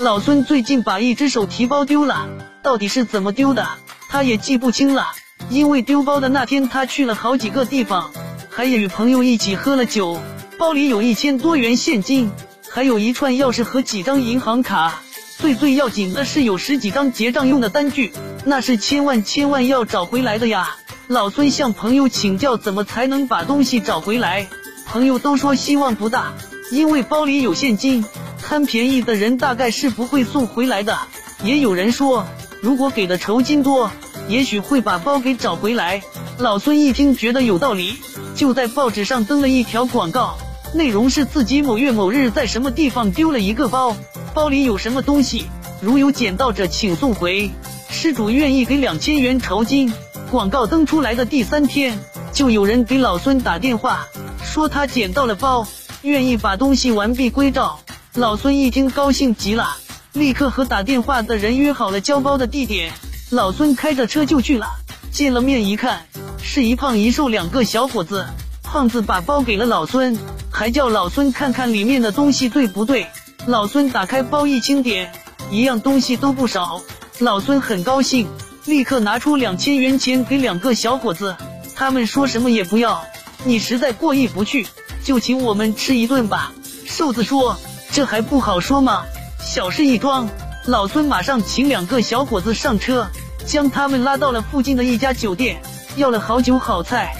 [0.00, 2.28] 老孙最近把一只手提包丢了，
[2.62, 3.66] 到底是怎么丢的，
[4.08, 5.08] 他也记不清了。
[5.50, 8.12] 因为丢包的那天，他去了好几个地方，
[8.48, 10.20] 还与朋友一起喝了酒。
[10.56, 12.30] 包里有一千多元现金，
[12.70, 15.02] 还有一串钥匙和几张银行卡。
[15.36, 18.12] 最最要紧的是有十几张结账用的单据，
[18.44, 20.76] 那是千万千万要找回来的呀！
[21.08, 24.46] 老孙向朋友请教怎么才能把东西找回来，
[24.86, 26.34] 朋友都说希望不大，
[26.70, 28.04] 因为包里有现金。
[28.48, 30.96] 贪便宜的人大概是不会送回来的。
[31.44, 32.24] 也有人说，
[32.62, 33.90] 如果给的酬金多，
[34.26, 36.02] 也许会把包给找回来。
[36.38, 37.98] 老孙一听觉得有道理，
[38.34, 40.38] 就在报纸上登了一条广告，
[40.72, 43.94] 内容是自己某月某日在什么地方丢了一个包，
[44.32, 45.44] 包里有什么东西，
[45.82, 47.50] 如有捡到者请送回，
[47.90, 49.92] 失主愿意给两千元酬金。
[50.30, 51.98] 广告登出来的第三天，
[52.32, 54.08] 就有人给老孙打电话，
[54.42, 55.68] 说他捡到了包，
[56.00, 57.80] 愿意把东西完璧归赵。
[58.14, 59.76] 老孙一听高兴极了，
[60.14, 62.92] 立刻和打电话的人约好了交包的地点。
[63.30, 64.66] 老孙开着车就去了。
[65.12, 66.06] 见了面一看，
[66.42, 68.26] 是一胖一瘦两个小伙子。
[68.62, 70.18] 胖子把包给了老孙，
[70.50, 73.06] 还叫老孙看看里面的东西对不对。
[73.46, 75.12] 老孙打开包一清点，
[75.50, 76.82] 一样东西都不少。
[77.18, 78.26] 老孙很高兴，
[78.64, 81.36] 立刻拿出两千元钱给两个小伙子。
[81.74, 83.04] 他们说什么也不要，
[83.44, 84.66] 你实在过意不去，
[85.04, 86.52] 就请我们吃一顿吧。
[86.86, 87.56] 瘦子说。
[87.90, 89.04] 这还不好说吗？
[89.40, 90.28] 小事一桩。
[90.66, 93.08] 老孙马上请两个小伙子上车，
[93.46, 95.62] 将他们拉到了附近的一家酒店，
[95.96, 97.14] 要了好酒好菜。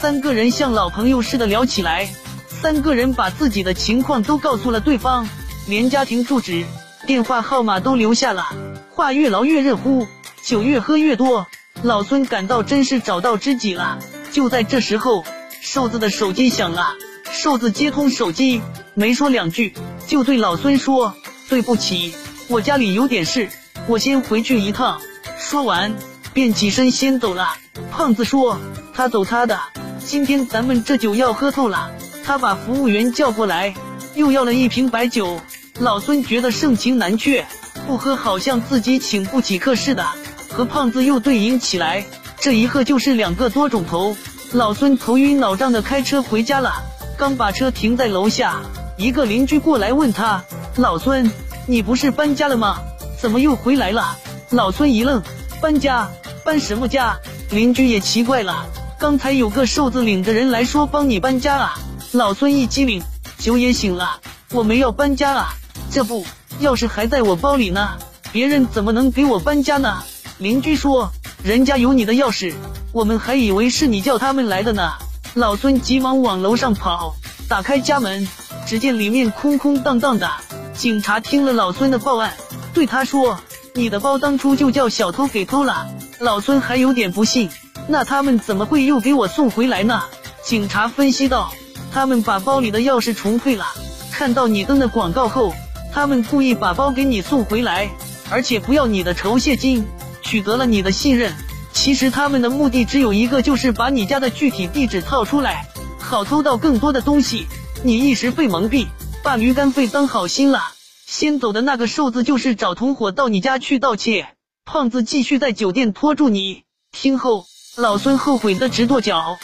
[0.00, 2.08] 三个人像老朋友似的聊起来，
[2.48, 5.28] 三个人把自己的情况都告诉了对方，
[5.66, 6.64] 连家庭住址、
[7.06, 8.46] 电话号码都留下了。
[8.90, 10.06] 话越唠越热乎，
[10.42, 11.46] 酒越喝越多。
[11.82, 13.98] 老孙感到真是找到知己了。
[14.32, 15.24] 就在这时候，
[15.60, 16.94] 瘦子的手机响了。
[17.36, 18.62] 瘦子接通手机，
[18.94, 19.74] 没说两句。
[20.06, 21.16] 就对老孙说
[21.50, 22.14] ：“对不起，
[22.46, 23.48] 我家里有点事，
[23.88, 25.00] 我先回去一趟。”
[25.36, 25.92] 说完
[26.32, 27.56] 便起身先走了。
[27.90, 28.60] 胖子说
[28.94, 29.58] ：“他走他的，
[30.06, 31.90] 今天咱们这酒要喝透了。”
[32.24, 33.74] 他把服务员叫过来，
[34.14, 35.40] 又要了一瓶白酒。
[35.80, 37.44] 老孙觉得盛情难却，
[37.88, 40.06] 不喝好像自己请不起客似的，
[40.48, 42.06] 和胖子又对饮起来。
[42.38, 44.16] 这一喝就是两个多钟头。
[44.52, 46.84] 老孙头晕脑胀的开车回家了，
[47.16, 48.60] 刚把车停在楼下。
[48.96, 50.44] 一个邻居过来问他
[50.76, 51.30] ：“老孙，
[51.66, 52.78] 你不是搬家了吗？
[53.20, 54.16] 怎么又回来了？”
[54.50, 55.22] 老孙一愣
[55.60, 56.08] ：“搬家？
[56.44, 57.16] 搬什么家？”
[57.50, 58.66] 邻居也奇怪了
[58.98, 61.78] ：“刚才有个瘦子领着人来说帮你搬家啊！”
[62.12, 63.02] 老孙一机灵，
[63.38, 64.20] 酒也醒了
[64.52, 65.54] ：“我没要搬家啊，
[65.90, 66.24] 这不，
[66.60, 67.90] 钥匙还在我包里呢，
[68.30, 70.02] 别人怎么能给我搬家呢？”
[70.38, 71.10] 邻居说
[71.42, 72.54] ：“人家有你的钥匙，
[72.92, 74.92] 我们还以为是你叫他们来的呢。”
[75.34, 77.16] 老孙急忙往楼上跑，
[77.48, 78.28] 打开家门。
[78.68, 80.30] 只见里面空空荡荡的，
[80.74, 82.32] 警察听了老孙的报案，
[82.72, 83.40] 对他说
[83.74, 85.88] ：“你的包当初就叫小偷给偷了。”
[86.20, 87.50] 老孙还有点不信，
[87.88, 90.04] 那他们怎么会又给我送回来呢？
[90.44, 91.52] 警察分析道
[91.92, 93.66] ：“他们把包里的钥匙重配了，
[94.12, 95.52] 看到你登的广告后，
[95.92, 97.90] 他们故意把包给你送回来，
[98.30, 99.84] 而且不要你的酬谢金，
[100.22, 101.34] 取得了你的信任。
[101.74, 105.68] 其实他们的目的只有一个，就是把你家的具体地址套出来，
[105.98, 107.46] 好偷到更多的东西。”
[107.84, 108.86] 你一时被蒙蔽，
[109.22, 110.62] 把驴肝肺当好心了。
[111.06, 114.28] 先走的那个瘦子就是找同伙到你家去盗窃，
[114.64, 116.62] 胖子继续在酒店拖住你。
[116.92, 117.44] 听后，
[117.76, 119.36] 老孙后悔的直跺脚。